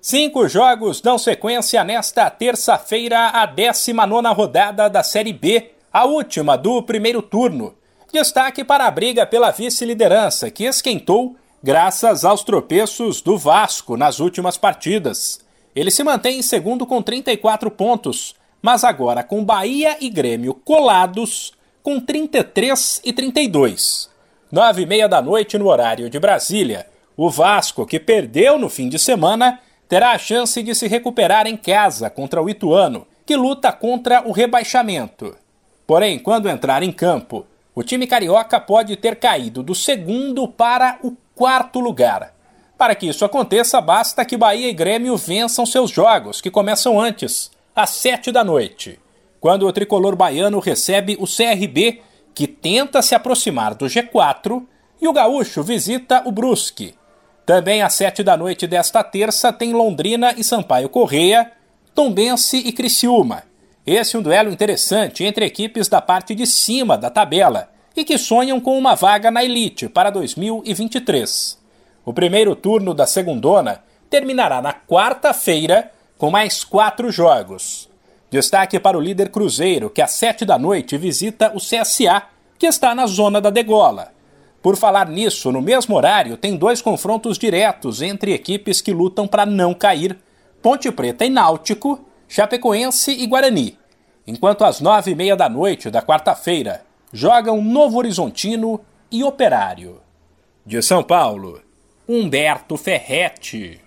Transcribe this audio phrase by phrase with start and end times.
[0.00, 6.80] Cinco jogos dão sequência nesta terça-feira, a 19 rodada da Série B, a última do
[6.84, 7.74] primeiro turno.
[8.12, 14.56] Destaque para a briga pela vice-liderança, que esquentou graças aos tropeços do Vasco nas últimas
[14.56, 15.40] partidas.
[15.74, 21.52] Ele se mantém em segundo com 34 pontos, mas agora com Bahia e Grêmio colados
[21.82, 24.08] com 33 e 32.
[24.52, 26.86] Nove e meia da noite no horário de Brasília,
[27.16, 29.58] o Vasco, que perdeu no fim de semana,
[29.88, 34.32] terá a chance de se recuperar em casa contra o Ituano, que luta contra o
[34.32, 35.36] rebaixamento.
[35.86, 41.16] Porém, quando entrar em campo, o time carioca pode ter caído do segundo para o
[41.34, 42.34] quarto lugar.
[42.76, 47.50] Para que isso aconteça, basta que Bahia e Grêmio vençam seus jogos, que começam antes,
[47.74, 49.00] às sete da noite,
[49.40, 52.02] quando o tricolor baiano recebe o CRB,
[52.34, 54.62] que tenta se aproximar do G4,
[55.00, 56.94] e o gaúcho visita o Brusque,
[57.48, 61.50] também às sete da noite desta terça tem Londrina e Sampaio Correia,
[61.94, 63.42] Tombense e Criciúma.
[63.86, 68.18] Esse é um duelo interessante entre equipes da parte de cima da tabela e que
[68.18, 71.58] sonham com uma vaga na elite para 2023.
[72.04, 77.88] O primeiro turno da segundona terminará na quarta-feira com mais quatro jogos.
[78.30, 82.24] Destaque para o líder Cruzeiro, que às sete da noite visita o CSA,
[82.58, 84.17] que está na zona da degola.
[84.62, 89.46] Por falar nisso, no mesmo horário tem dois confrontos diretos entre equipes que lutam para
[89.46, 90.18] não cair:
[90.60, 93.78] Ponte Preta e Náutico, Chapecoense e Guarani.
[94.26, 100.00] Enquanto às nove e meia da noite da quarta-feira jogam Novo Horizontino e Operário.
[100.66, 101.62] De São Paulo,
[102.06, 103.80] Humberto Ferretti.